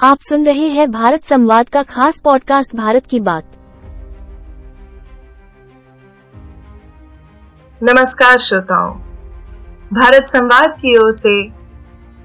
[0.00, 3.44] आप सुन रहे हैं भारत संवाद का खास पॉडकास्ट भारत की बात।
[7.82, 8.92] नमस्कार श्रोताओं।
[9.94, 11.50] भारत संवाद की ओर से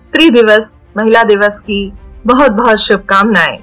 [0.04, 1.94] स्त्री दिवस, महिला दिवस की
[2.26, 3.58] बहुत बहुत शुभकामनाएँ।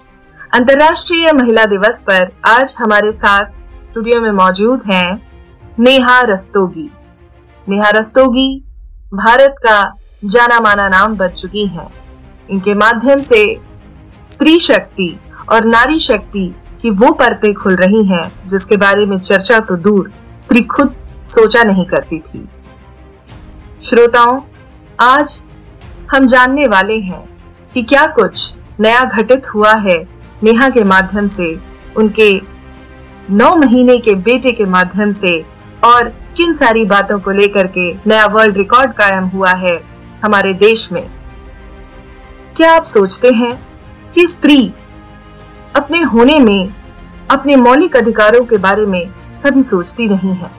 [0.54, 5.22] अंतर्राष्ट्रीय महिला दिवस पर आज हमारे साथ स्टूडियो में मौजूद हैं
[5.78, 6.90] नेहा रस्तोगी।
[7.68, 8.64] नेहा रस्तोगी
[9.14, 11.90] भारत का जाना माना नाम बन चुकी हैं।
[12.50, 13.69] इनके माध्यम से
[14.26, 15.18] स्त्री शक्ति
[15.52, 16.46] और नारी शक्ति
[16.82, 20.94] की वो परतें खुल रही हैं, जिसके बारे में चर्चा तो दूर स्त्री खुद
[21.26, 22.48] सोचा नहीं करती थी।
[23.82, 24.40] श्रोताओं,
[25.00, 25.42] आज
[26.12, 27.22] हम जानने वाले हैं
[27.74, 29.96] कि क्या कुछ नया घटित हुआ है
[30.42, 31.56] नेहा के माध्यम से,
[31.96, 32.40] उनके
[33.30, 35.44] नौ महीने के बेटे के माध्यम से,
[35.84, 39.80] और किन सारी बातों को लेकर के नया वर्ल्ड रिकॉर्ड कायम हुआ है
[40.24, 41.06] हमारे देश में।
[42.56, 43.52] क्या आप सोचते हैं
[44.14, 44.72] कि स्त्री
[45.76, 46.74] अपने होने में,
[47.30, 49.06] अपने मौलिक अधिकारों के बारे में
[49.46, 50.50] कभी सोचती नहीं है।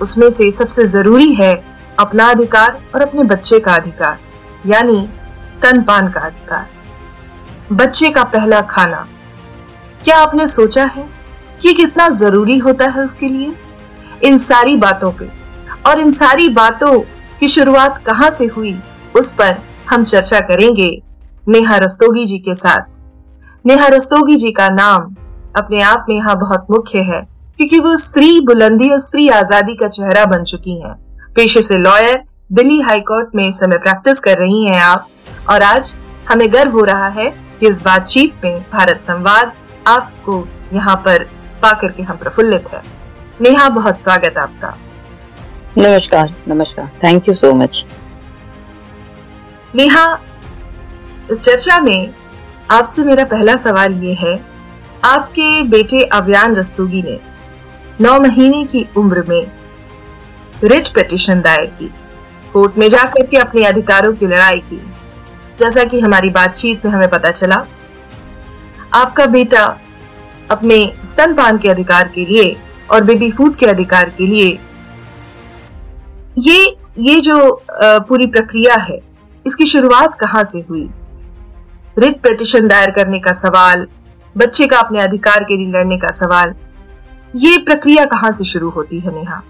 [0.00, 1.54] उसमें से सबसे ज़रूरी है
[1.98, 4.18] अपना अधिकार और अपने बच्चे का अधिकार,
[4.66, 5.08] यानी
[5.50, 6.68] स्तनपान का अधिकार।
[7.72, 9.06] बच्चे का पहला खाना।
[10.04, 11.08] क्या आपने सोचा है
[11.62, 13.52] कि कितना ज़रूरी होता है उसके लिए?
[14.24, 15.28] इन सारी बातों पे।
[15.86, 17.00] और इन सारी बातों
[17.40, 18.78] की शुरुआत कहाँ से हुई,
[19.16, 19.56] उस पर
[19.90, 21.02] हम चर्चा करेंगे।
[21.42, 25.14] नेहा रस्तोगी जी के साथ। नेहा रस्तोगी जी का नाम
[25.56, 27.20] अपने आप में यहाँ बहुत मुख्य है
[27.58, 30.94] क्योंकि वो स्त्री बुलंदी और स्त्री आज़ादी का चेहरा बन चुकी हैं।
[31.34, 35.08] पेशे से लॉयर दिल्ली हाईकोर्ट में इस समय प्रैक्टिस कर रही हैं आप
[35.50, 35.94] और आज
[36.28, 37.28] हमें गर्व हो रहा है
[37.60, 39.52] कि इस बातचीत में भारत संवाद
[39.88, 41.24] आपको यहाँ पर
[41.62, 42.82] पाकर के हम प्रफुल्लित है।
[43.40, 44.74] नेहा बहुत स्वागत आपका।
[45.78, 47.84] नमस्कार नमस्कार। Thank you so much
[49.74, 50.04] Neha
[51.32, 52.12] इस चर्चा में
[52.70, 54.34] आपसे मेरा पहला सवाल ये है,
[55.04, 57.18] आपके बेटे अव्यान रस्तोगी ने
[58.00, 59.50] नौ महीने की उम्र में
[60.64, 61.90] रिट पिटिशन दायर की,
[62.52, 64.80] कोर्ट में जाकर के अपने अधिकारों की लड़ाई की।
[65.58, 67.64] जैसा कि हमारी बातचीत में हमें पता चला,
[68.94, 69.64] आपका बेटा
[70.50, 72.56] अपने स्तनपान के अधिकार के लिए
[72.90, 74.58] और बेबी फ़ूड के अधिकार के लिए,
[76.38, 79.00] ये ये जो पूरी प्रक्रिया है,
[79.46, 80.90] इसकी शुरुआत कहाँ से हुई?
[81.96, 83.86] रिट पिटिशन दायर करने का सवाल,
[84.36, 86.54] बच्चे का अपने अधिकार के लिए लड़ने का सवाल,
[87.34, 89.42] ये प्रक्रिया कहाँ से शुरू होती है नेहा?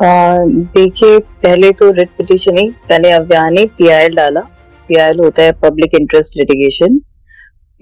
[0.00, 4.40] देखिए, पहले तो रिट पिटिशन ही पहले अव्या ने पीआईएल डाला
[4.88, 6.98] पीआईएल होता है पब्लिक इंटरेस्ट लिटिगेशन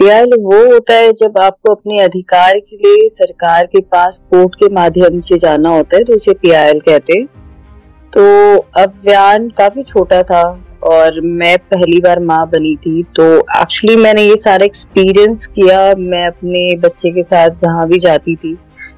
[0.01, 4.69] पीआईएल वो होता है जब आपको अपने अधिकार के लिए सरकार के पास कोर्ट के
[4.75, 7.27] माध्यम से जाना होता है तो उसे पीआईएल कहते हैं।
[8.13, 10.43] तो अभियान काफ़ी छोटा था
[10.87, 13.25] और मैं पहली बार माँ बनी थी तो
[13.61, 18.57] एक्चुअली मैंने ये सारा एक्सपीरियंस किया मैं अपने बच्चे के साथ जहाँ भी जाती थी।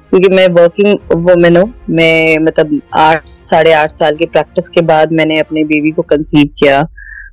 [0.09, 5.11] क्योंकि मैं वर्किंग वुमेन हूँ, मैं मतलब आठ, साढ़े आठ साल की प्रैक्टिस के बाद
[5.11, 6.83] मैंने अपने बेबी को कंसीव किया,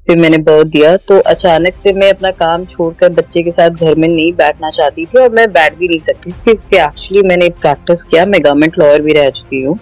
[0.07, 3.95] फिर मैंने बर्थ दिया। तो अचानक से मैं अपना काम छोड़कर बच्चे के साथ घर
[3.95, 8.05] में नहीं बैठना चाहती थी और मैं बैठ भी नहीं सकती क्योंकि एक्चुअली मैंने प्रैक्टिस
[8.05, 9.79] किया, मैं गवर्नमेंट लॉयर भी रह चुकी हूँ।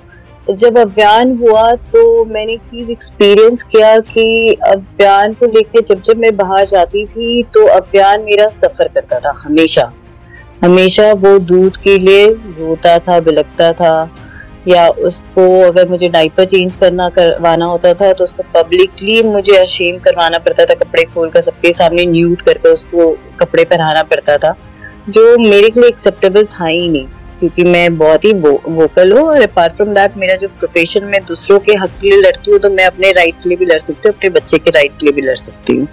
[0.46, 6.18] जब अभियान हुआ तो मैंने एक चीज़ एक्सपीरियंस किया कि अभियान को लेके जब जब
[6.18, 9.90] मैं बाहर जाती थी तो अभियान मेरा सफ़र करता था हमेशा।
[10.62, 14.10] हमेशा वो दूध के लिए रोता था बिलकता था
[14.68, 19.98] या उसको अगर मुझे डाइपर चेंज करना करवाना होता था तो उसको पब्लिकली मुझे अशेम
[19.98, 23.10] करवाना पड़ता था, कपड़े खोलकर सबके सामने न्यूट करके उसको
[23.40, 24.54] कपड़े पहनाना पड़ता था,
[25.08, 27.06] जो मेरे लिए एक्सेप्टेबल था ही नहीं।
[27.44, 31.58] क्योंकि मैं बहुत ही वोकल हूँ और अपार्ट फ्रॉम दैट मेरा जो प्रोफेशन में दूसरों
[31.60, 34.08] के हक के लिए लड़ती हूँ तो मैं अपने राइट के लिए भी लड़ सकती
[34.08, 35.88] हूँ, अपने बच्चे के राइट के लिए भी लड़ सकती हूँ।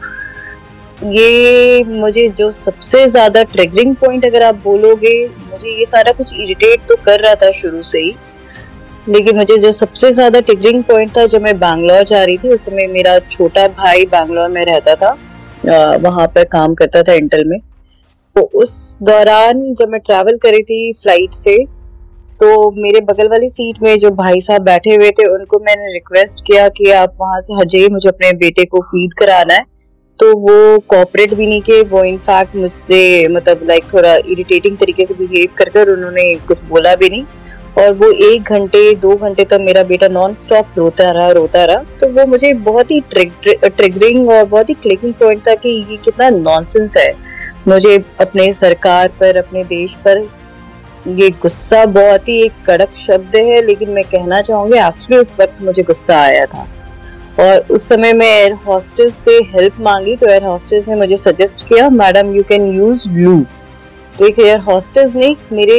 [1.06, 5.14] ये मुझे जो सबसे ज़्यादा ट्रिगरिंग पॉइंट अगर आप बोलोगे,
[5.52, 8.16] मुझे ये सारा कुछ इरिटेट तो कर रहा था शुरू से ही,
[9.10, 12.66] लेकिन मुझे जो सबसे ज़्यादा ट्रिगरिंग पॉइंट था, जब मैं बैंगलोर जा रही थी, उस
[12.66, 15.18] समय मेरा छोटा भाई बैंगलोर में रहता था
[16.00, 17.58] वहाँ पर काम करता था इंटल में।
[18.36, 18.74] तो उस
[19.04, 21.58] दौरान जब मैं ट्रैवल करी थी फ़्लाइट से
[22.42, 26.40] तो मेरे बगल वाली सीट में जो भाई साहब बैठे हुए थे, उनको मैंने रिक्वेस्ट
[26.48, 29.66] किया कि आप वहाँ से हजे मुझे अपने बेटे को फ़ीड कराना है।
[30.20, 35.14] तो वो कॉपरेट भी नहीं किए, वो इनफैक्ट मुझसे मतलब लाइक थोड़ा इरिटेटिंग तरीके से
[35.16, 37.24] बिहेव कर कर उन्होंने कुछ बोला भी नहीं।
[37.80, 41.84] और वो एक घंटे, दो घंटे तक मेरा बेटा नॉन स्टॉप रोता रहा रोता रहा।
[42.00, 46.30] तो वो मुझे बहुत ही ट्रिगरिंग और बहुत ही क्लिकिंग पॉइंट था कि ये कितना
[46.32, 47.12] नॉनसेंस है।
[47.68, 50.28] मुझे अपने सरकार पर, अपने देश पर
[51.10, 55.62] ये गुस्सा बहुत ही एक कड़क शब्द है, लेकिन मैं कहना चाहूँगी एक्चुअली उस वक्त
[55.62, 56.68] मुझे गुस्सा आया था।
[57.40, 61.68] और उस समय मैं एयर हॉस्टेस से हेल्प मांगी तो एयर हॉस्टेस ने मुझे सजेस्ट
[61.68, 63.40] किया मैडम यू कैन यूज़ लू
[64.20, 65.78] तो एक एयर हॉस्टेस ने मेरे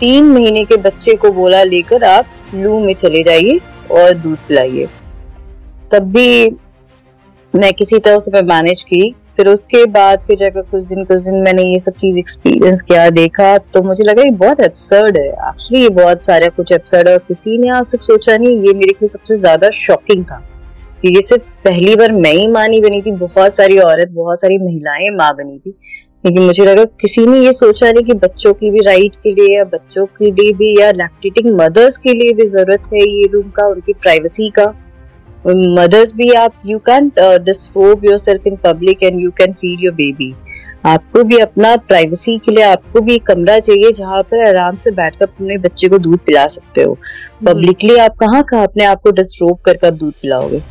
[0.00, 3.58] तीन महीने के बच्चे को बोला, लेकर आप लू में चले जाइए
[3.90, 4.86] और दूध पिलाइए।
[5.92, 6.50] तब भी
[7.54, 11.34] मैं किसी तरह से मैनेज की फिर उसके बाद फिर जाकर कुछ दिन कुछ दिन
[11.34, 15.82] मैंने ये सब चीज़ एक्सपीरियंस किया, देखा तो मुझे लगा ये बहुत एब्सर्ड है। एक्चुअली
[15.82, 18.92] ये बहुत सारा कुछ एब्सर्ड है और किसी ने आज तक सोचा नहीं, ये मेरे
[18.92, 20.36] लिए सबसे ज़्यादा शॉकिंग था।
[21.00, 24.58] क्योंकि सिर्फ़ पहली बार मैं ही माँ नहीं बनी थी, बहुत सारी औरत, बहुत सारी
[24.58, 25.74] महिलाएँ माँ बनी थी।
[26.24, 29.56] लेकिन मुझे लगा किसी ने ये सोचा नहीं कि बच्चों की भी राइट के लिए
[29.56, 33.50] या बच्चों के लिए भी या लैक्टेटिंग मदर्स के लिए भी ज़रूरत है ये रूम
[33.50, 34.72] का, उनकी प्राइवेसी का।
[35.46, 40.32] मदर्स भी आप you can disrobe yourself in public and you can feed your baby
[40.86, 45.24] आपको भी अपना प्राइवेसी के लिए आपको भी कमरा चाहिए जहाँ पर आराम से बैठकर
[45.24, 46.96] अपने बच्चे को दूध पिला सकते हो।
[47.46, 50.62] पब्लिकली आप कहाँ कहाँ अपने आप को डिस्ट्रोब कर दूध पिलाओगे?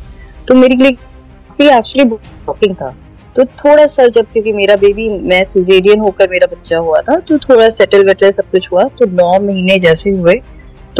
[0.48, 0.90] तो मेरे लिए
[1.70, 2.16] एक्चुअली
[2.46, 2.94] शॉकिंग था।
[3.36, 7.38] तो थोड़ा सा जब क्योंकि मेरा बेबी मैं सिजेरियन होकर मेरा बच्चा हुआ था तो
[7.38, 10.34] थोड़ा सेटल वेटल सब कुछ हुआ तो नौ महीने जैसे हुए।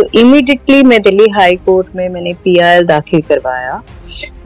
[0.00, 3.75] तो इमिडिएटली मैं दिल्ली हाई कोर्ट में मैंने पी दाखिल करवाया।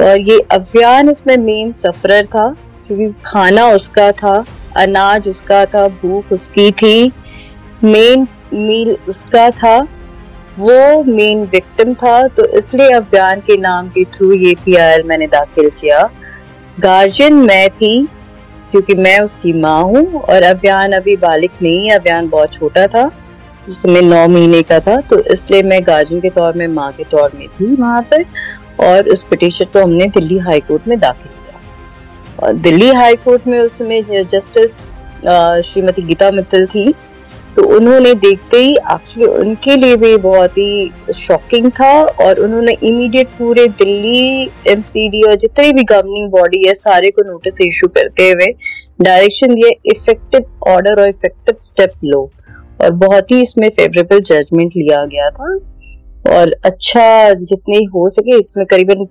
[0.01, 2.49] और ये अभियान इसमें मेन सफरर था,
[2.87, 4.35] क्योंकि खाना उसका था,
[4.77, 7.13] अनाज उसका था, भूख उसकी थी।
[7.85, 9.79] मेन मील उसका था,
[10.59, 14.77] वो मेन विक्टिम था। तो इसलिए अभियान के नाम के थ्रू ये पी
[15.09, 16.09] मैंने दाखिल किया।
[16.81, 18.07] गार्जियन मैं थी,
[18.71, 23.11] क्योंकि मैं उसकी माँ हूँ। और अभियान अभी बालिक नहीं अभियान बहुत छोटा था।
[23.69, 27.33] जिसमें नौ महीने का था तो इसलिए मैं गार्जियन के तौर में, माँ के तौर
[27.35, 28.25] में थी वहाँ पर
[28.81, 31.61] और उस पिटिशन को हमने दिल्ली हाई कोर्ट में दाखिल किया।
[32.39, 34.81] और दिल्ली हाई कोर्ट में उस समय जस्टिस
[35.65, 36.93] श्रीमती गीता मित्तल थी
[37.57, 43.29] तो उन्होंने देखते ही एक्चुअली उनके लिए भी बहुत ही शॉकिंग था और उन्होंने इमीडिएट
[43.39, 48.53] पूरे दिल्ली एमसीडी और जितनी भी गवर्निंग बॉडी है, सारे को नोटिस इशू करते हुए
[49.01, 52.31] डायरेक्शन दिया इफ़ेक्टिव ऑर्डर और इफ़ेक्टिव स्टेप लो।
[52.81, 55.55] और बहुत ही इसमें फेवरेबल जजमेंट लिया गया था।
[56.31, 59.07] और अच्छा जितने हो सके इसमें करीबन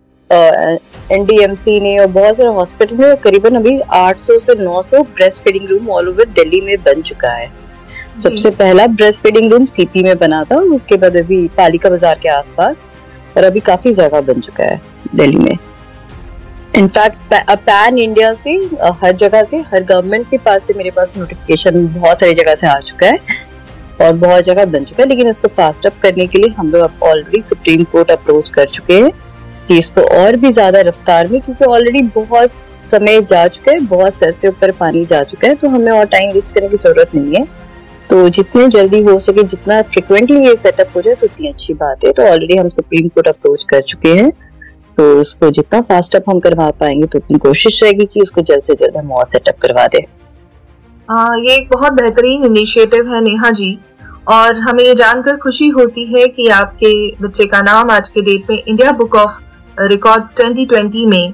[1.12, 5.01] एनडीएमसी ने और बहुत सारे हॉस्पिटल में करीबन अभी 800 से 900
[5.44, 7.51] breastfeeding room all over Delhi में बन चुका है।
[8.18, 12.30] सबसे पहला ब्रेस्ट फीडिंग रूम सीपी में बना था उसके बाद अभी पालिका बाज़ार के
[12.30, 12.88] आसपास
[13.38, 14.81] और अभी काफ़ी जगह बन चुका है
[15.16, 15.57] दिल्ली में।
[16.77, 18.51] इनफैक्ट पैन इंडिया से
[19.01, 22.68] हर जगह से हर गवर्नमेंट के पास से मेरे पास नोटिफिकेशन बहुत सारी जगह से
[22.68, 23.18] आ चुका है।
[24.00, 26.81] और बहुत जगह बन चुका है, लेकिन इसको फास्ट अप करने के लिए हम लोग
[26.84, 29.12] अब ऑलरेडी सुप्रीम कोर्ट अप्रोच कर चुके हैं
[29.68, 32.50] कि इसको और भी ज़्यादा रफ्तार में, क्योंकि ऑलरेडी बहुत
[32.86, 36.06] समय जा चुका है, बहुत सर से ऊपर पानी जा चुका है तो हमें और
[36.07, 37.45] टाइम वेस्ट करने की ज़रूरत नहीं है।
[38.10, 42.04] तो जितने जल्दी हो सके, जितना फ्रिक्वेंटली ये सेटअप हो जाए तो उतनी अच्छी बात
[42.06, 44.31] है। तो ऑलरेडी हम सुप्रीम कोर्ट अप्रोच कर चुके हैं।
[44.98, 48.63] तो उसको जितना फास्ट अप हम करवा पाएँगे तो उतनी कोशिश रहेगी कि उसको जल्द
[48.63, 50.01] से जल्द हम और सेटअप करवा दें।
[51.10, 53.78] ये एक बहुत बेहतरीन इनिशिएटिव है नेहा जी।
[54.28, 58.50] और हमें ये जानकर खुशी होती है कि आपके बच्चे का नाम आज के डेट
[58.50, 59.40] में इंडिया बुक ऑफ़
[59.82, 61.34] रिकॉर्ड्स 2020 में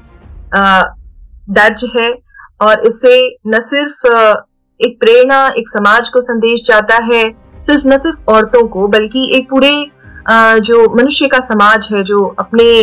[1.51, 2.09] दर्ज है।
[2.61, 3.15] और इससे
[3.47, 4.07] न सिर्फ़
[4.79, 7.23] एक प्रेरणा, एक समाज को संदेश जाता है,
[7.61, 9.71] सिर्फ़ न सिर्फ़ औरतों को, बल्कि एक पूरे
[10.61, 12.81] जो मनुष्य का समाज है, जो अपने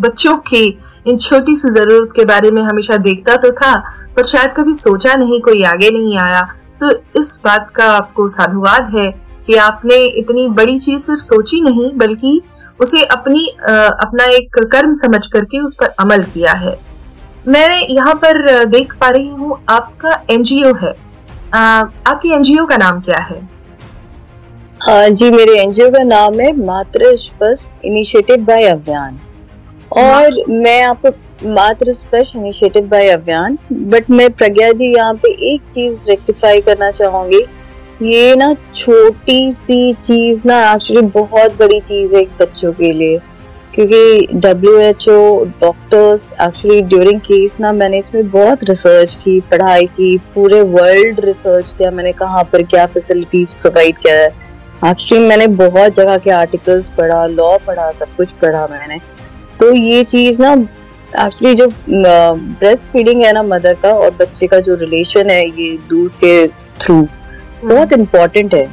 [0.00, 3.74] बच्चों की इन छोटी सी ज़रूरत के बारे में हमेशा देखता तो था
[4.16, 6.42] पर शायद कभी सोचा नहीं कोई आगे नहीं आया।
[6.80, 6.90] तो
[7.20, 9.10] इस बात का आपको साधुवाद है
[9.46, 12.40] कि आपने इतनी बड़ी चीज़ सिर्फ़ सोची नहीं बल्कि
[12.80, 16.76] उसे अपनी अपना एक कर्म समझ करके उस पर अमल किया है।
[17.48, 20.94] मैं यहाँ पर देख पा रही हूँ आपका एनजीओ है।
[21.54, 23.40] आ, आपकी एनजीओ का नाम क्या है?
[24.80, 27.16] हाँ जी मेरे एनजीओ का नाम है मातृ
[27.84, 29.18] इनिशिएटिव बाय अभियान।
[29.98, 35.62] और मैं आपको मातृ स्पर्श इनिशिएटिव बाय अभियान बट मैं प्रज्ञा जी यहाँ पे एक
[35.72, 37.44] चीज़ रेक्टिफाई करना चाहूँगी।
[38.02, 43.18] ये ना छोटी सी चीज़ ना एक्चुअली बहुत बड़ी चीज़ है बच्चों के लिए।
[43.74, 49.86] क्योंकि W H O doctors actually during case ना मैंने इसमें बहुत रिसर्च की पढ़ाई
[49.96, 54.28] की पूरे वर्ल्ड रिसर्च किया मैंने कहाँ पर क्या फैसिलिटीज़ प्रोवाइड किया है।
[54.84, 58.98] एक्चुअली मैंने बहुत जगह के आर्टिकल्स पढ़ा लॉ पढ़ा सब कुछ पढ़ा मैंने।
[59.60, 64.60] तो ये चीज़ ना एक्चुअली जो ब्रेस्ट फीडिंग है ना मदर का और बच्चे का
[64.60, 66.46] जो रिलेशन है ये दूध के
[66.80, 67.06] थ्रू
[67.64, 68.66] बहुत इम्पोर्टेंट है।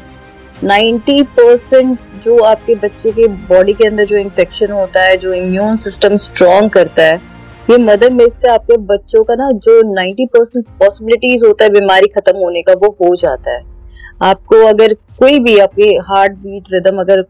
[0.63, 5.75] 90 परसेंट जो आपके बच्चे के बॉडी के अंदर जो इन्फेक्शन होता है, जो इम्यून
[5.75, 7.15] सिस्टम स्ट्रॉन्ग करता है,
[7.69, 12.07] ये मदर मिल्क से आपके बच्चों का ना जो 90 परसेंट पॉसिबिलिटीज होता है बीमारी
[12.15, 13.74] खत्म होने का वो हो जाता है।
[14.21, 17.23] आपको अगर कोई भी आपके हार्ट बीट रिदम अगर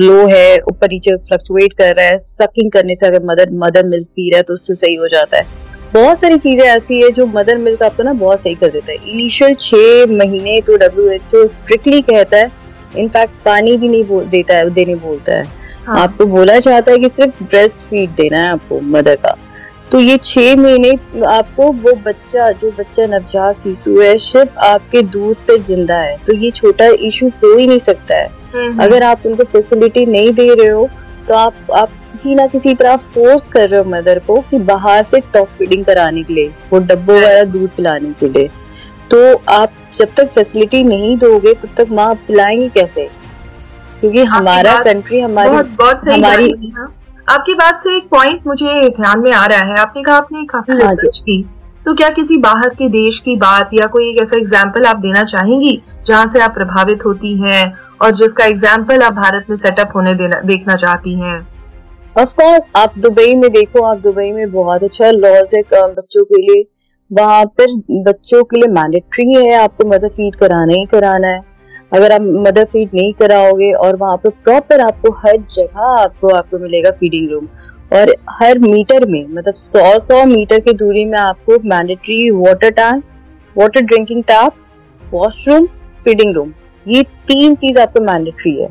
[0.00, 4.06] लो है ऊपर नीचे फ्लक्चुएट कर रहा है सकिंग करने से अगर मदर मदर मिल्क
[4.06, 5.46] पी रहा है तो उससे सही हो जाता है।
[5.94, 8.96] बहुत सारी चीज़ें ऐसी है जो मदर मिल्क आपको ना बहुत सही कर देता है।
[9.10, 12.50] इनिशियल छह महीने तो डब्ल्यू एच ओ स्ट्रिक्टली कहता है
[12.98, 15.44] इनफैक्ट पानी भी नहीं बोल देता है देने बोलता है।
[15.86, 15.98] हाँ.
[15.98, 19.36] आपको बोला चाहता है कि सिर्फ़ ब्रेस्ट फ़ीड देना है आपको मदर का।
[19.92, 20.90] तो ये छह महीने
[21.28, 26.32] आपको वो बच्चा जो बच्चा नवजात शिशु है सिर्फ़ आपके दूध पे ज़िंदा है तो
[26.32, 28.28] ये छोटा इशू हो ही नहीं सकता है।
[28.80, 30.88] अगर आप उनको फैसिलिटी नहीं दे रहे हो
[31.28, 35.02] तो आप आप किसी ना किसी तरह फोर्स कर रहे हो मदर को कि बाहर
[35.02, 38.48] से टॉप फीडिंग कराने के लिए वो डब्बो वाला दूध पिलाने के लिए
[39.10, 39.20] तो
[39.52, 43.08] आप जब तक फैसिलिटी नहीं दोगे तब तक माँ पिलाएँगे कैसे
[44.00, 46.92] क्योंकि हमारा कंट्री हमारी बहुत, बहुत सही हमारी हाँ।
[47.30, 50.72] आपकी बात से एक पॉइंट मुझे ध्यान में आ रहा है। आपने कहा आपने काफ़ी
[50.72, 51.42] हाँ रिसर्च की।
[51.86, 55.22] तो क्या किसी बाहर के देश की बात या कोई एक ऐसा एग्ज़ाम्पल आप देना
[55.24, 57.62] चाहेंगी जहाँ से आप प्रभावित होती हैं
[58.02, 61.38] और जिसका एग्ज़ाम्पल आप भारत में सेटअप होने देना देखना चाहती हैं?
[62.16, 66.42] ऑफ़ कोर्स आप दुबई में देखो आप दुबई में बहुत अच्छा लॉज है बच्चों के
[66.42, 66.64] लिए।
[67.10, 71.40] वहाँ पर बच्चों के लिए मैंडेटरी है आपको मदर फ़ीड कराना ही कराना है।
[71.92, 76.58] अगर आप मदर फ़ीड नहीं कराओगे और वहाँ पे प्रॉपर आपको हर जगह आपको आपको
[76.58, 77.48] मिलेगा फीडिंग रूम
[77.92, 83.04] और हर मीटर में मतलब सौ सौ मीटर की दूरी में आपको mandatory water tank
[83.56, 84.52] water drinking tap
[85.14, 85.66] washroom
[86.04, 86.52] feeding room
[86.86, 88.68] ये तीन चीज़ आपको मैंडेटरी है।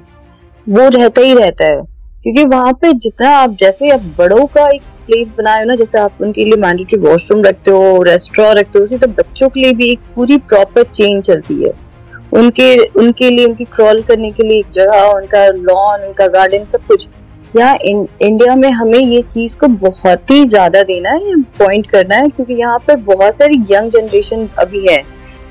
[0.67, 1.81] वो रहता ही रहता है।
[2.23, 5.99] क्योंकि वहाँ पे जितना आप, जैसे आप बड़ों का एक प्लेस बनाए हो ना, जैसे
[5.99, 9.73] आप उनके लिए मैंडेटरी वॉशरूम रखते हो रेस्टोरेंट रखते हो, उसी तो बच्चों के लिए
[9.73, 11.88] भी एक पूरी प्रॉपर चेन चलती है।
[12.31, 16.85] उनके उनके लिए, उनकी क्रॉल करने के लिए एक जगह, उनका लॉन उनका गार्डन सब
[16.87, 17.07] कुछ।
[17.53, 22.29] यहाँ इंडिया में हमें ये चीज़ को बहुत ही ज़्यादा देना है पॉइंट करना है,
[22.29, 25.01] क्योंकि यहाँ पर बहुत सारी यंग जनरेशन अभी है।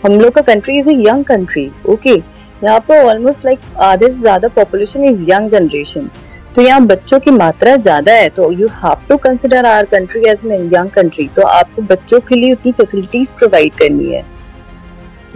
[0.05, 4.19] हम लोग का country is a young country okay यहाँ पर ऑलमोस्ट लाइक आधे से
[4.21, 6.09] ज़्यादा पॉपुलेशन इज़ यंग जनरेशन
[6.55, 10.41] तो यहाँ बच्चों की मात्रा ज़्यादा है तो you have to consider our country as
[10.47, 14.23] an young country तो आपको बच्चों के लिए उतनी फैसिलिटीज़ प्रोवाइड करनी है।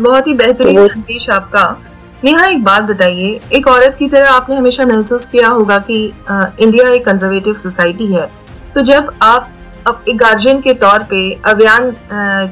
[0.02, 1.64] बहुत ही बेहतरीन तो संदेश आपका।
[2.24, 6.44] नेहा एक बात बताइए एक औरत की तरह आपने हमेशा महसूस किया होगा कि आ,
[6.60, 8.30] इंडिया एक कंजर्वेटिव सोसाइटी है।
[8.74, 9.48] तो जब आप
[9.86, 11.90] अब एक गार्जियन के तौर पे अभियान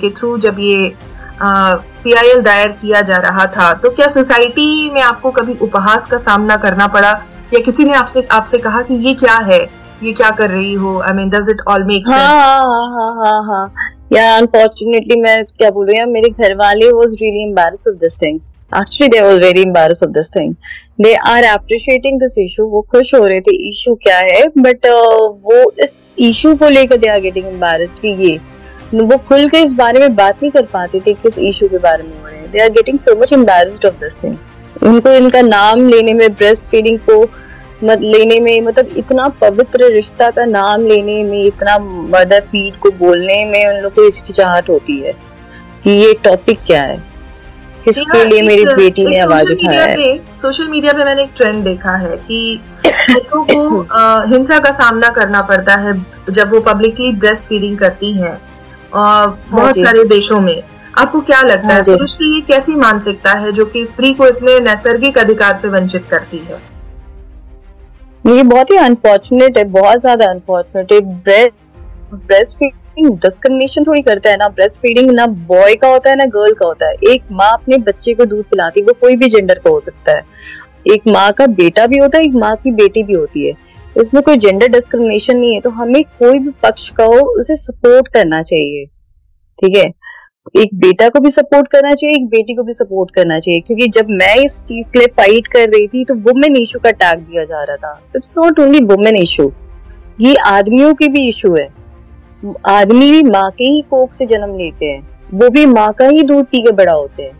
[0.01, 0.95] के थ्रू जब ये
[1.43, 6.57] पीआईएल दायर किया जा रहा था तो क्या सोसाइटी में आपको कभी उपहास का सामना
[6.57, 7.11] करना पड़ा?
[7.55, 9.61] या किसी ने आपसे आपसे कहा कि ये क्या है?
[10.03, 10.99] ये क्या कर रही हो?
[11.01, 13.73] I mean does it all make sense हाँ हाँ हाँ हाँ।
[14.13, 18.17] या अनफॉर्चुनेटली मैं क्या बोल रही हूँ मेरे घर वाले was really embarrass of this
[18.17, 18.41] thing
[18.77, 20.55] actually they was very embarrass of this thing
[21.01, 24.45] they are appreciating this issue वो खुश हो रहे थे इशू क्या है?
[24.59, 28.39] बट uh, वो इस इशू को लेकर दे आर गेटिंग एम्बैरेस्ड कि ये
[28.95, 32.03] वो खुल के इस बारे में बात नहीं कर पाते थे किस इशू के बारे
[32.03, 34.37] में हो रहे हैं। They are getting so much embarrassed of this thing
[34.83, 37.25] उनको इनका नाम लेने में ब्रेस्ट फीडिंग को
[37.85, 42.91] मत लेने में मतलब इतना पवित्र रिश्ता का नाम लेने में इतना मदर फ़ीड को
[42.99, 45.13] बोलने में उन लोग को हिचकिचाहट होती है
[45.85, 46.99] कि ये टॉपिक क्या है?
[47.85, 50.17] किसके लिए मेरी बेटी ने आवाज़ उठाया है?
[50.37, 53.81] सोशल मीडिया पे मैंने एक ट्रेंड देखा है कि बच्चों को
[54.29, 55.95] हिंसा का सामना करना पड़ता है
[56.31, 58.41] जब वो पब्लिकली ब्रेस्ट फीडिंग करती हैं
[58.95, 60.63] और बहुत हाँ सारे देशों में।
[60.99, 64.27] आपको क्या लगता हाँ है पुरुष की ये कैसी मानसिकता है जो कि स्त्री को
[64.27, 66.59] इतने नैसर्गिक अधिकार से वंचित करती है?
[68.25, 70.93] ये बहुत ही अनफॉर्चुनेट है, बहुत ज़्यादा अनफॉर्चुनेट
[71.29, 71.49] है।
[72.13, 76.25] ब्रेस्ट फीडिंग डिस्क्रिमिनेशन थोड़ी करता है ना। ब्रेस्ट फीडिंग ना बॉय का होता है, ना
[76.27, 79.29] गर्ल का होता है। एक माँ अपने बच्चे को दूध पिलाती है, वो कोई भी
[79.29, 80.25] जेंडर का हो सकता है।
[80.87, 83.55] एक माँ का बेटा भी होता है, एक माँ की बेटी भी होती है।
[83.97, 88.09] इसमें कोई जेंडर डिस्क्रिमिनेशन नहीं है तो हमें कोई भी पक्ष का हो, उसे सपोर्ट
[88.09, 88.85] करना चाहिए।
[89.59, 89.91] ठीक है?
[90.55, 93.87] एक बेटा को भी सपोर्ट करना चाहिए एक बेटी को भी सपोर्ट करना चाहिए। क्योंकि
[93.89, 97.19] जब मैं इस चीज़ के लिए फाइट कर रही थी तो वुमेन इशू का टैग
[97.21, 99.51] दिया जा रहा था। It's not only women issue
[100.21, 101.69] ये आदमियों की भी इशू है।
[102.69, 106.23] आदमी भी माँ के ही कोख से जन्म लेते हैं वो भी माँ का ही
[106.23, 107.39] दूध पी के बड़ा होते हैं।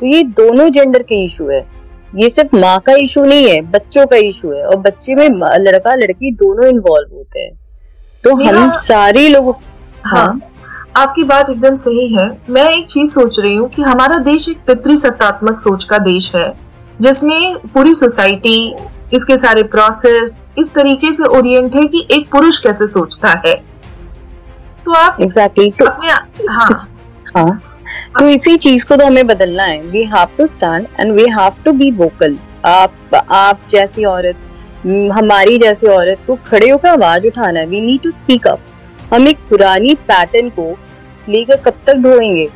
[0.00, 1.64] तो ये दोनों जेंडर के इशू है।
[2.16, 5.28] ये सिर्फ़ माँ का इशू नहीं है बच्चों का इशू है। और बच्चे में
[5.60, 7.52] लड़का लड़की दोनों इन्वॉल्व होते हैं।
[8.24, 9.54] तो हम सारे लोग
[10.04, 10.40] हाँ, हाँ।
[10.96, 14.58] आपकी बात एकदम सही है। मैं एक चीज़ सोच रही हूँ कि हमारा देश एक
[14.66, 16.52] पितृसत्तात्मक सोच का देश है
[17.00, 18.74] जिसमें पूरी सोसाइटी
[19.14, 23.54] इसके सारे प्रोसेस इस तरीके से ओरिएंट है कि एक पुरुष कैसे सोचता है।
[24.84, 25.78] तो आप एग्जैक्टली exactly.
[25.78, 26.70] तो अपने हाँ।
[27.36, 27.60] हाँ।
[28.18, 31.62] तो इसी चीज़ को तो हमें बदलना है। We have to stand and we have
[31.64, 34.36] to be vocal आप आप जैसी औरत
[35.12, 38.60] हमारी जैसी औरत को खड़े होकर आवाज़ उठाना है। We need to speak up
[39.12, 40.76] हम एक पुरानी पैटर्न को
[41.28, 42.48] लेकर कब तक ढोएँगे?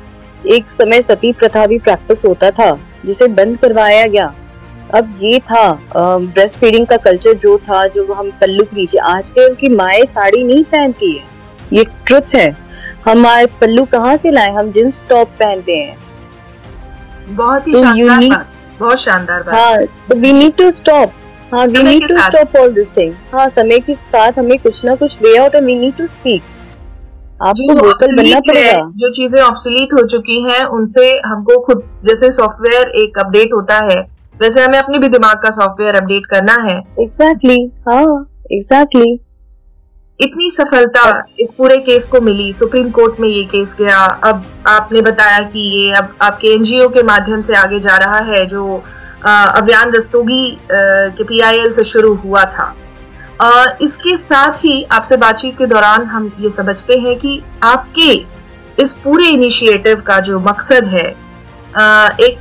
[0.46, 2.70] एक समय सती प्रथा भी प्रैक्टिस होता था
[3.04, 4.32] जिसे बंद करवाया गया।
[4.94, 9.30] अब ये था ब्रेस्ट फीडिंग का कल्चर जो था जो हम पल्लू के नीचे आज
[9.30, 11.24] के उनकी माए साड़ी नहीं पहनती है।
[11.72, 12.50] ये ट्रुथ है।
[13.06, 14.50] हमारे पल्लू कहाँ से लाए?
[14.52, 15.98] हम जींस टॉप पहनते हैं।
[17.28, 18.46] बहुत ही तो शानदार बात
[18.80, 21.12] बहुत शानदार बात। हाँ तो वी नीड टू स्टॉप
[21.52, 22.16] हाँ we need to.
[22.18, 25.66] Stop all this thing हाँ समय के साथ हमें कुछ ना कुछ way out and
[25.66, 26.42] we need to speak
[27.40, 31.82] आपको जो वोकल बनना है, पड़ेगा। जो चीज़ें ऑब्सोलीट हो चुकी हैं उनसे हमको खुद
[32.06, 34.00] जैसे सॉफ्टवेयर एक अपडेट होता है
[34.36, 38.04] वैसे हमें अपने भी दिमाग का सॉफ्टवेयर अपडेट करना है। एग्जैक्टली हाँ
[38.52, 39.18] एग्जैक्टली
[40.20, 41.02] इतनी सफलता
[41.40, 45.60] इस पूरे केस को मिली। सुप्रीम कोर्ट में ये केस गया। अब आपने बताया कि
[45.70, 48.82] ये अब आपके एनजीओ के माध्यम से आगे जा रहा है जो
[49.24, 52.74] अभियान रस्तोगी के पीआईएल से शुरू हुआ था।
[53.82, 58.12] इसके साथ ही आपसे बातचीत के दौरान हम ये समझते हैं कि आपके
[58.82, 61.06] इस पूरे इनिशिएटिव का जो मकसद है
[62.20, 62.38] एक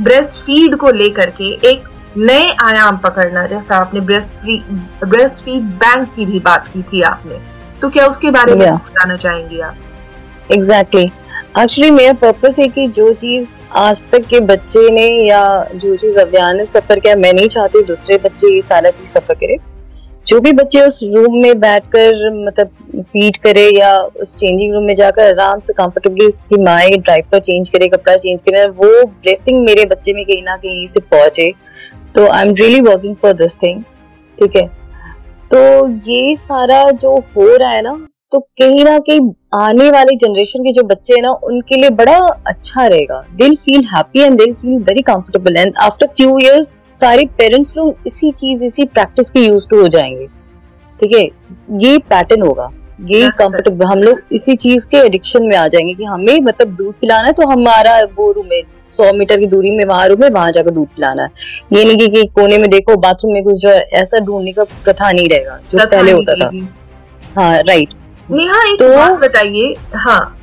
[0.00, 1.84] ब्रेस्ट फ़ीड को लेकर के एक
[2.18, 4.46] नए आयाम पकड़ना। जैसा आपने ब्रेस्ट
[5.04, 7.38] ब्रेस्ट फ़ीड बैंक की भी बात की थी आपने।
[7.82, 8.74] तो क्या उसके बारे में.
[8.74, 9.76] बताना चाहेंगी आप?
[10.52, 11.04] एग्जैक्टली
[11.60, 16.18] एक्चुअली मेरा पर्पस है कि जो चीज़ आज तक के बच्चे ने या जो चीज़
[16.18, 19.56] अभियान ने सफ़र किया मैं नहीं चाहती दूसरे बच्चे ये सारा चीज़ सफ़र करे।
[20.26, 24.94] जो भी बच्चे उस रूम में बैठकर मतलब फ़ीड करे या उस चेंजिंग रूम में
[24.96, 29.84] जाकर आराम से कंफर्टेबली उसकी माए डायपर चेंज करे, कपड़ा चेंज करे, वो ब्लेसिंग मेरे
[29.86, 31.52] बच्चे में कहीं ना कहीं से पहुँचे।
[32.14, 33.82] तो I am really working for this thing
[34.38, 34.66] ठीक है?
[35.50, 37.96] तो ये सारा जो हो रहा है ना
[38.32, 39.20] तो कहीं ना कहीं
[39.54, 43.84] आने वाली जनरेशन के जो बच्चे हैं ना, उनके लिए बड़ा अच्छा रहेगा। दिल फील
[43.94, 48.64] हैप्पी एंड दिल feel very comfortable and after few years सारे पेरेंट्स लोग इसी चीज़
[48.64, 50.26] इसी प्रैक्टिस के यूज़ टू हो जाएँगे।
[51.00, 51.24] ठीक है?
[51.80, 56.04] ये पैटर्न होगा। ये कंफर्टेबल हम लोग इसी चीज़ के एडिक्शन में आ जाएँगे कि
[56.04, 59.84] हमें मतलब दूध पिलाना है तो हमारा वो रूम है सौ मीटर की दूरी में
[59.84, 61.28] वहाँ रूम है वहाँ जाकर दूध पिलाना है।
[61.72, 64.64] ये नहीं कि, कि कोने में देखो बाथरूम में कुछ जो है, ऐसा ढूँढने का
[64.64, 66.50] प्रथा नहीं रहेगा जो पहले होता था।
[67.36, 67.88] हाँ राइट
[68.30, 70.38] नेहा एक तो- बात बताइए। हाँ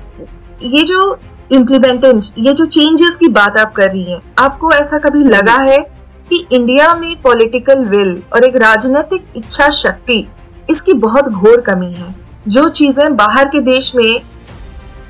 [0.64, 1.20] ये जो
[1.52, 5.93] इम्प्लीमेंटेशन ये जो चेंजेस की बात आप कर रही हैं आपको ऐसा कभी लगा है?
[6.34, 10.26] कि इंडिया में पॉलिटिकल विल और एक राजनीतिक इच्छा शक्ति
[10.70, 12.16] इसकी बहुत घोर कमी है।
[12.48, 14.22] जो चीज़ें बाहर के देश में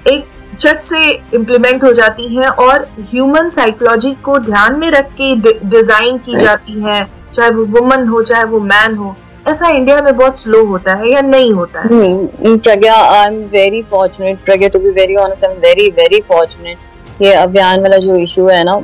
[0.08, 0.24] एक
[0.60, 1.00] झट से
[1.34, 5.36] इम्प्लीमेंट हो जाती हैं और ह्यूमन साइकोलॉजी को ध्यान में रख के
[5.70, 9.16] डिज़ाइन की जाती हैं चाहे वो वुमन हो चाहे वो मैन हो
[9.48, 11.88] ऐसा इंडिया में बहुत स्लो होता है या नहीं होता है?
[11.88, 16.22] Hmm, Pragya I am very fortunate Pragya to be very honest I am very very
[16.28, 18.80] fortunate ये अभियान वाला जो इशू है ना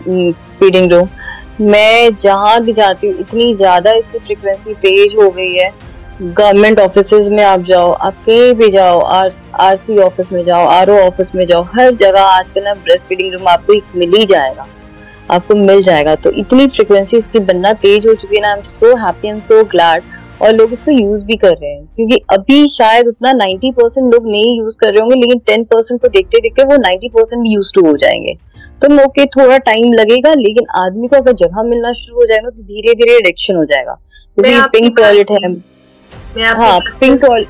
[0.59, 1.07] फीडिंग रूम
[1.61, 5.71] मैं जहाँ भी जाती हूँ, इतनी ज़्यादा इसकी फ्रिक्वेंसी तेज हो गई है।
[6.21, 10.89] गवर्नमेंट ऑफ़िस में आप जाओ, आप कहीं भी जाओ, आर सी ऑफ़िस में जाओ आर
[10.89, 14.25] ओ ऑफ़िस में जाओ, हर जगह आजकल ना ब्रेस्ट फीडिंग रूम आपको एक मिल ही
[14.25, 14.67] जाएगा।
[15.31, 18.63] आपको मिल जाएगा। तो इतनी फ्रिक्वेंसी इसकी बनना तेज हो चुकी है ना I am
[18.79, 20.03] so happy and so glad
[20.41, 24.27] और लोग इसको यूज़ भी कर रहे हैं। क्योंकि अभी शायद उतना 90 परसेंट लोग
[24.27, 27.53] नहीं यूज़ कर रहे होंगे लेकिन 10 परसेंट को देखते देखते वो 90 परसेंट भी
[27.53, 28.33] यूज़ टू हो जाएँगे।
[28.81, 32.63] तो ओके थोड़ा टाइम लगेगा लेकिन आदमी को अगर जगह मिलना शुरू हो जाएगा तो
[32.63, 33.97] धीरे धीरे एडिक्शन हो जाएगा।
[34.37, 35.53] जैसे पिंक टॉयलेट है।
[36.53, 37.47] हाँ। पिंक टॉयलेट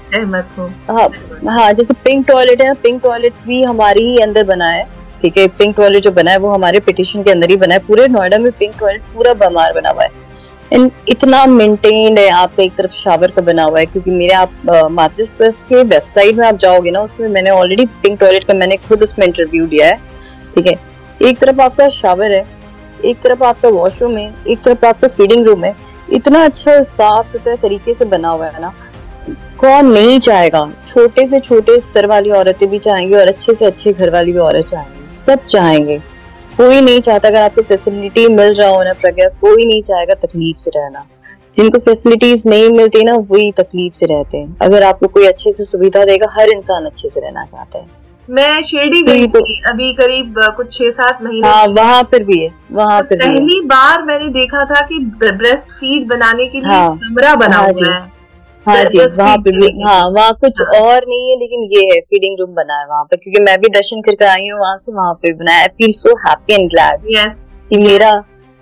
[0.89, 1.09] हाँ
[1.49, 4.83] हाँ। जैसे पिंक टॉयलेट है पिंक टॉयलेट भी हमारी ही अंदर बना है।
[5.21, 7.79] ठीक है पिंक टॉयलेट जो बना है वो हमारे पिटिशन के अंदर ही बना है।
[7.79, 10.09] पूरे नोएडा में पिंक टॉयलेट पूरा बमार बना हुआ है।
[10.71, 15.31] इतना मेंटेन्ड है, आपका एक तरफ़ शावर का बना हुआ है, क्योंकि मेरे आप मातृस
[15.31, 19.03] प्रेस के वेबसाइट में आप जाओगे ना, उसमें मैंने ऑलरेडी पिंक टॉयलेट का मैंने खुद
[19.03, 19.95] उसमें इंटरव्यू दिया है,
[20.55, 20.75] ठीक है?
[21.21, 22.45] एक तरफ़ आपका शावर है,
[23.05, 25.75] एक तरफ़ आपका वॉशरूम है, एक तरफ़ आपका फीडिंग रूम है,
[26.09, 28.73] इतना अच्छा साफ़ सुथरा तरीके से बना हुआ है ना,
[29.59, 30.65] कौन नहीं चाहेगा?
[30.87, 34.39] छोटे से छोटे स्तर वाली औरतें भी चाहेंगी और अच्छे से अच्छे घर वाली भी
[34.39, 35.99] औरत चाहेंगी, सब चाहेंगे।
[36.59, 40.57] कोई नहीं चाहता अगर आपको फैसिलिटी मिल रहा हो ना प्रज्ञा कोई नहीं चाहेगा तकलीफ़
[40.57, 41.05] से रहना।
[41.55, 45.63] जिनको फैसिलिटीज़ नहीं मिलती ना वही तकलीफ़ से रहते हैं। अगर आपको कोई अच्छे से
[45.63, 47.85] सुविधा देगा हर इंसान अच्छे से रहना चाहता है।
[48.29, 52.23] मैं शिरडी तो गई तो- थी अभी करीब कुछ छह सात महीने हाँ वहाँ पर
[52.23, 56.71] भी है वहाँ पर पहली बार मैंने देखा था कि ब्रेस्ट फ़ीड बनाने के लिए
[56.71, 58.18] हाँ। कमरा बना हाँ हुआ है।
[58.69, 61.99] हाँ जी वहाँ पे भी हाँ वहाँ कुछ हाँ। और नहीं है लेकिन ये है
[62.01, 64.91] फीडिंग रूम बना है वहाँ पे क्योंकि मैं भी दर्शन करके आई हूँ वहाँ से
[64.93, 68.11] वहाँ पे बनाया। I feel so happy and glad yes कि मेरा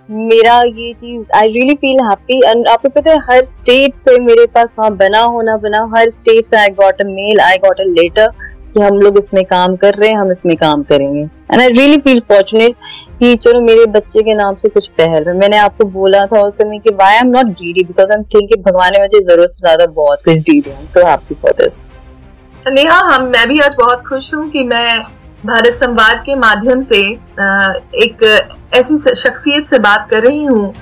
[0.10, 4.46] मेरा ये चीज़ I really feel happy and आपको पता है हर स्टेट से मेरे
[4.46, 7.84] पास वहाँ बना होना बना हर स्टेट से I got a mail I got a
[7.90, 8.30] letter
[8.78, 11.98] कि हम लोग इसमें काम कर रहे हैं, हम इसमें काम करेंगे। And I really
[12.00, 12.76] feel fortunate
[13.20, 16.58] कि चलो मेरे बच्चे के नाम से कुछ पहल है मैंने आपको बोला था उस
[16.58, 19.50] समय कि why I am not greedy because I am thinking भगवान ने मुझे ज़रूरत
[19.50, 21.84] से ज़्यादा बहुत कुछ दी है so happy for this
[22.66, 25.04] Neha, हम, मैं भी आज बहुत खुश हूँ कि मैं
[25.46, 27.00] भारत संवाद के माध्यम से
[28.02, 28.24] एक
[28.76, 30.74] ऐसी शख्सियत से बात कर रही हूँ,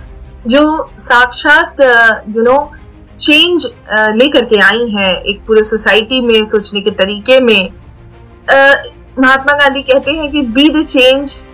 [0.47, 1.81] जो साक्षात
[2.29, 2.57] यू नो
[3.19, 3.65] चेंज
[4.13, 7.69] लेकर के आई है, एक पूरे सोसाइटी में, सोचने के तरीके में।
[8.49, 11.45] महात्मा गांधी कहते हैं कि be the change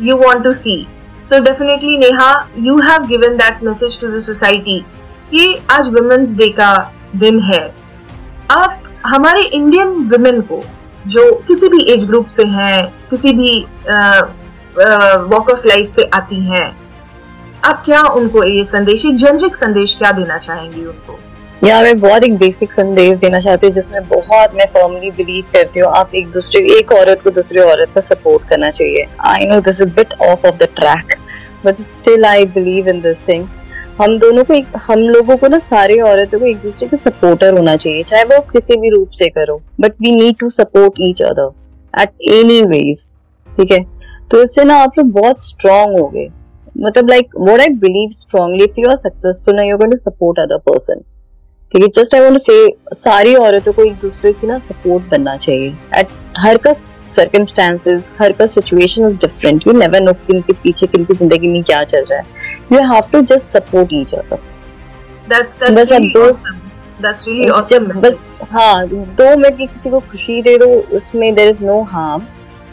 [0.00, 0.86] you want to see
[1.22, 4.84] so definitely Neha you have given that message to the society
[5.34, 6.72] ये आज वुमेन्स डे का
[7.16, 7.62] दिन है।
[8.50, 10.62] आप, हमारे इंडियन वुमेन को,
[11.06, 13.60] जो किसी भी एज ग्रुप से हैं, किसी भी
[15.26, 16.76] वॉक ऑफ़ लाइफ से आती हैं,
[17.64, 21.18] आप क्या उनको ये संदेश जेनरिक संदेश क्या देना चाहेंगी उनको?
[21.64, 25.80] या मैं बहुत एक बेसिक संदेश देना चाहती हूँ जिसमें बहुत मैं फर्मली बिलीव करती
[25.80, 29.60] हूँ, आप एक दूसरे, एक औरत को दूसरी औरत का सपोर्ट करना चाहिए। I know
[29.60, 31.14] this is bit of off the track
[31.64, 33.46] but still I believe in this thing
[34.00, 37.52] हम दोनों को एक, हम लोगों को ना सारे औरतों को एक दूसरे के सपोर्टर
[37.58, 41.22] होना चाहिए, चाहे वो किसी भी रूप से करो but we need to support each
[41.22, 41.52] other
[41.94, 43.04] at any ways
[43.48, 43.84] ठीक है?
[44.30, 46.28] तो इससे ना आप लोग बहुत स्ट्रांग हो गए
[46.78, 50.38] मतलब like what I believe strongly if you are successful ना you going to support
[50.40, 51.02] other person
[51.74, 55.10] ठीक है जस्ट आई वांट टू से सारी औरतों को एक दूसरे की ना सपोर्ट
[55.10, 56.72] बनना चाहिए। एट हर का
[57.08, 61.48] सर्कमस्टांसेस हर का situation is different you never know किन के पीछे किन की ज़िंदगी
[61.48, 62.38] में क्या चल रहा है।
[62.72, 64.36] You have to just support each other.
[65.30, 66.58] That's that's बस really दो awesome.
[67.04, 71.48] that's really awesome बस हाँ दो मिनट की किसी को खुशी दे दो उसमें देर
[71.48, 72.22] इज़ नो हार्म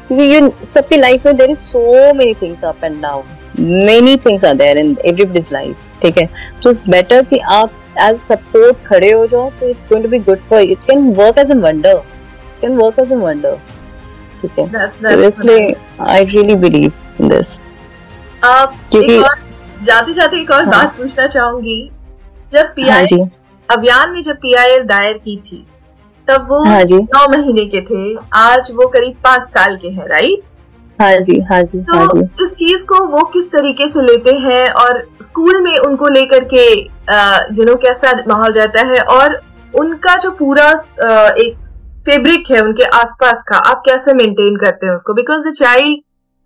[0.07, 4.45] क्योंकि ये सबकी लाइफ में there is so many things up and down many things
[4.45, 6.25] are there in everybody's life ठीक है?
[6.63, 10.19] तो इट्स बेटर कि आप एज सपोर्ट खड़े हो जाओ तो it's going to be
[10.19, 12.01] good for it can work as a wonder
[12.61, 13.57] can work as a wonder
[14.41, 14.87] ठीक है?
[14.89, 15.75] तो इसलिए
[16.07, 17.59] I really believe in this
[18.43, 19.19] क्योंकि
[19.85, 20.71] जाते जाते एक और हाँ.
[20.71, 21.79] बात पूछना चाहूँगी।
[22.51, 23.29] जब पीआई हाँ
[23.69, 25.65] अभियान ने जब पीआईएल दायर की थी
[26.27, 30.43] तब वो हाँ नौ महीने के थे आज वो करीब पाँच साल के हैं राइट
[30.99, 34.31] हाँ जी हाँ जी तो हाँ जी। इस चीज़ को वो किस तरीके से लेते
[34.39, 36.63] हैं और स्कूल में उनको लेकर के
[37.57, 39.39] यू नो कैसा माहौल रहता है और
[39.73, 40.69] उनका जो पूरा
[41.37, 41.55] एक
[42.05, 45.13] फेब्रिक है उनके आसपास का आप कैसे मेंटेन करते हैं उसको?
[45.13, 45.97] Because the child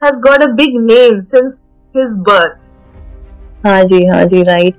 [0.02, 4.76] has got a big name since his birth हाँ जी हाँ जी right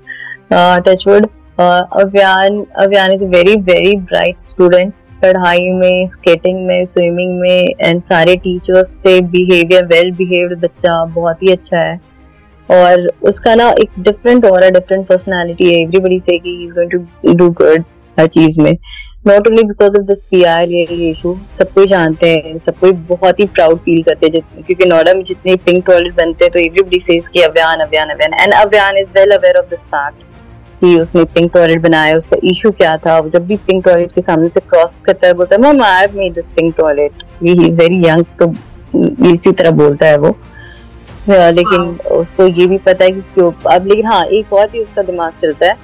[0.87, 8.01] touchwood Avyaan Avyaan is very very bright student पढ़ाई में स्केटिंग में स्विमिंग में एंड
[8.03, 11.99] सारे टीचर्स से बिहेवियर वेल बिहेव्ड बच्चा बहुत ही अच्छा है।
[12.69, 17.49] और उसका ना एक डिफरेंट और डिफरेंट पर्सनालिटी है। एवरीबडी से is going to do
[17.51, 17.83] good
[18.17, 18.71] हर चीज़ में।
[19.27, 22.91] Not only because of this P R ये इशू सब कोई जानते हैं, सब कोई
[23.09, 26.59] बहुत ही प्राउड फील करते हैं। क्योंकि नोएडा में जितने पिंक टॉयलेट बनते हैं तो
[26.59, 28.33] एवरीबडी सेज कि अभियान Abhiyan Abhiyan.
[28.33, 30.23] And Abhiyan is well aware of this fact
[30.83, 33.17] कि उसने पिंक टॉयलेट बनाया उसका इशू क्या था?
[33.19, 35.99] वो जब भी पिंक टॉयलेट के सामने से क्रॉस करता है बोलता है ma'am I
[35.99, 38.53] have made this pink toilet he is very young तो
[39.31, 40.35] इसी तरह बोलता है वो।
[41.29, 45.01] लेकिन उसको ये भी पता है कि क्यों अब लेकिन हाँ एक और चीज़ उसका
[45.01, 45.77] दिमाग चलता है।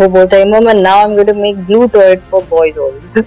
[0.00, 3.22] वो बोलता है mama now I am going to make blue toilet for boys also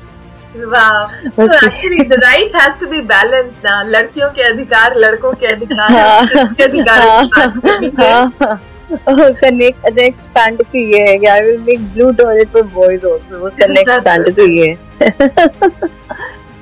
[0.69, 1.09] Wow.
[1.39, 3.75] So actually the right has to be balanced now.
[3.87, 8.59] लड़कियों के अधिकार लड़कों के अधिकार हाँ, के अधिकार हाँ, हाँ,
[9.09, 13.45] उसका नेक्स्ट नेक्स्ट फैंटेसी ये है कि I will make blue toilet for boys also
[13.47, 14.75] उसका नेक्स्ट फैंटेसी ये है.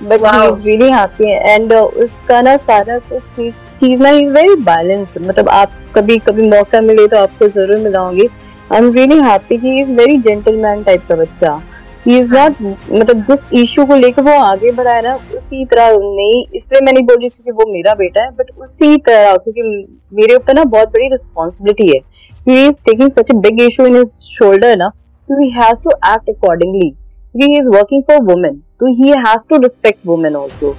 [0.04, 3.24] But he is really happy and उसका ना सारा कुछ
[3.80, 8.28] चीज़ ना इज़ वेरी बैलेंस्ड मतलब आप कभी कभी मौका मिले तो आपको ज़रूर मिलाऊँगी.
[8.72, 11.60] आई एम रियली हैप्पी कि इज़ वेरी जेंटलमैन टाइप का बच्चा.
[12.08, 16.44] ही। इज़ नॉट मतलब जिस इशू को लेकर वो आगे बढ़ाया ना उसी तरह नहीं
[16.56, 19.62] इसलिए मैं नहीं बोल रही क्योंकि वो मेरा बेटा है बट उसी तरह क्योंकि
[20.14, 22.00] मेरे ऊपर ना बहुत बड़ी रिस्पॉन्सिबिलिटी है।
[22.48, 24.90] He is taking such a big issue in his shoulder ना
[25.30, 29.48] तो he has to act accordingly क्योंकि he is working for women तो he has
[29.50, 30.76] to respect women also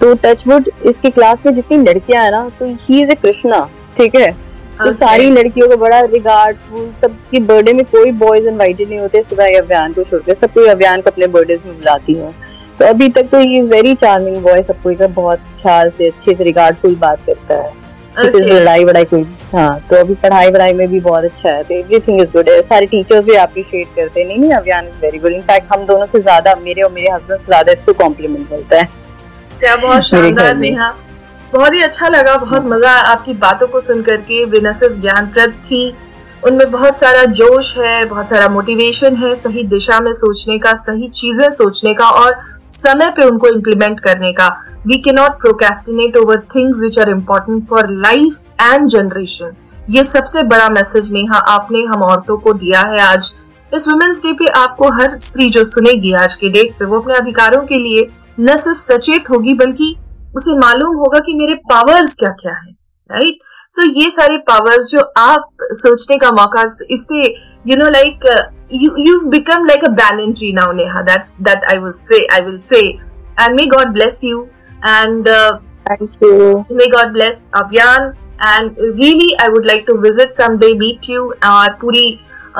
[0.00, 3.60] तो टचवुड इसकी क्लास में जितनी लड़कियाँ है ना तो ही इज़ ए कृष्णा
[3.98, 4.32] ठीक है?
[4.78, 6.56] तो सारी लड़कियों को बड़ा रिगार्ड
[7.02, 11.00] सबकी बर्थडे में कोई बॉयज़ इनवाइटेड नहीं होते सिवाय अभियान को छोड़कर। सब कोई अभियान
[11.00, 12.34] को अपने बर्थडे में बुलाती है।
[12.78, 16.06] तो अभी तक तो he is very charming boy सब कोई का बहुत ख्याल से
[16.06, 17.72] अच्छे से रिगार्डफुल बात करता है।
[18.16, 21.74] किसी लड़ाई वड़ाई कोई हाँ तो अभी पढ़ाई वढ़ाई में भी बहुत अच्छा है तो
[21.74, 25.18] एवरीथिंग इज़ गुड है। सारे टीचर्स भी अप्रिशिएट करते हैं। नहीं नहीं अभियान इज़ वेरी
[25.18, 28.76] गुड इनफैक्ट हम दोनों से ज़्यादा मेरे और मेरे हस्बैंड से ज़्यादा इसको कॉम्प्लीमेंट मिलता
[28.76, 28.88] है।
[29.60, 30.94] क्या बहुत शानदार नेहा।
[31.52, 35.52] बहुत ही अच्छा लगा बहुत मज़ा आपकी बातों को सुन करके वे न सिर्फ़ ज्ञानप्रद
[35.64, 35.94] थी।
[36.42, 41.08] उनमें बहुत सारा जोश है बहुत सारा मोटिवेशन है सही दिशा में सोचने का सही
[41.10, 42.36] चीज़ें सोचने का और
[42.68, 44.48] समय पे उनको इम्प्लीमेंट करने का।
[44.86, 49.56] वी के not procrastinate over things which are important for life and generation
[49.90, 53.34] ये सबसे बड़ा मैसेज नेहा आपने हम औरतों को दिया है आज।
[53.74, 57.14] इस वुमेन्स डे पे आपको हर स्त्री जो सुनेगी आज के डेट पे वो अपने
[57.14, 58.08] अधिकारों के लिए
[58.40, 59.94] न सिर्फ़ सचेत होगी बल्कि
[60.36, 62.70] उसे मालूम होगा कि मेरे पावर्स क्या क्या है
[63.10, 63.44] राइट right?
[63.70, 67.22] सो so, ये सारे पावर्स जो आप सोचने का मौका इससे
[67.67, 68.25] you know like
[68.73, 72.39] you you've become like a banyan tree now neha that's that i will say i
[72.39, 72.83] will say
[73.37, 74.37] and may god bless you
[74.91, 76.37] and uh, thank you
[76.81, 78.07] may god bless abyan
[78.51, 82.05] and really i would like to visit someday meet you और पूरी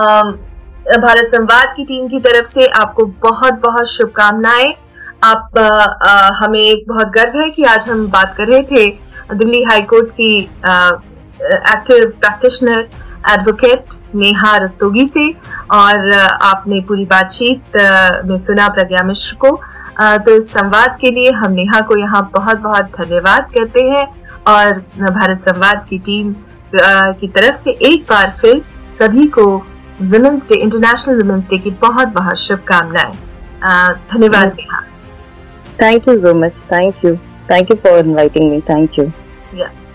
[0.04, 0.34] um,
[1.02, 4.74] Bharat संवाद की team की तरफ से आपको बहुत बहुत शुभकामनाएं
[5.24, 8.90] आप आ, आ, हमें बहुत गर्व है कि आज हम बात कर रहे थे
[9.38, 12.88] दिल्ली हाईकोर्ट की active practitioner
[13.33, 15.29] advocate Neha Rastogi से
[15.73, 17.77] और आपने पूरी बातचीत
[18.27, 19.51] में सुना प्रज्ञा मिश्र को।
[20.25, 24.07] तो इस संवाद के लिए हम नेहा को यहाँ बहुत बहुत धन्यवाद कहते हैं
[24.49, 26.35] और भारत संवाद की टीम
[27.21, 28.63] की तरफ़ से एक बार फिर
[28.99, 29.47] सभी को
[30.03, 33.13] women's day international women's day की बहुत बहुत शुभकामनाएँ
[34.13, 34.81] धन्यवाद Neha.
[35.81, 37.15] Thank you so much thank you
[37.51, 39.11] thank you for inviting me thank you
[39.55, 39.86] Yeah.